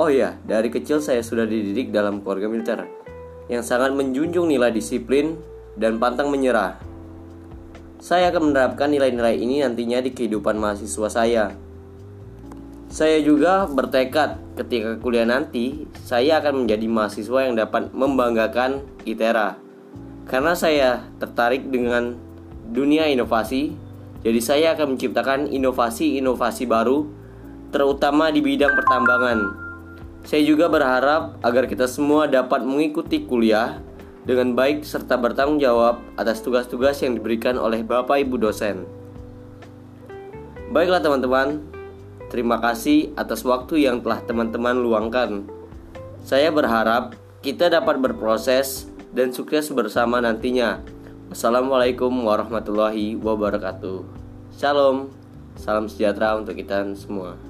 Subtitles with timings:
[0.00, 2.80] Oh ya, dari kecil saya sudah dididik dalam keluarga militer
[3.52, 5.36] yang sangat menjunjung nilai disiplin
[5.76, 6.80] dan pantang menyerah.
[8.00, 11.44] Saya akan menerapkan nilai-nilai ini nantinya di kehidupan mahasiswa saya.
[12.88, 19.60] Saya juga bertekad ketika kuliah nanti, saya akan menjadi mahasiswa yang dapat membanggakan ITERA.
[20.24, 22.32] Karena saya tertarik dengan
[22.72, 23.91] dunia inovasi.
[24.22, 27.10] Jadi saya akan menciptakan inovasi-inovasi baru
[27.74, 29.38] terutama di bidang pertambangan.
[30.22, 33.82] Saya juga berharap agar kita semua dapat mengikuti kuliah
[34.22, 38.86] dengan baik serta bertanggung jawab atas tugas-tugas yang diberikan oleh Bapak Ibu dosen.
[40.70, 41.58] Baiklah teman-teman,
[42.30, 45.42] terima kasih atas waktu yang telah teman-teman luangkan.
[46.22, 50.78] Saya berharap kita dapat berproses dan sukses bersama nantinya.
[51.32, 54.04] Assalamualaikum warahmatullahi wabarakatuh.
[54.52, 55.08] Shalom,
[55.56, 57.40] salam sejahtera untuk kita semua.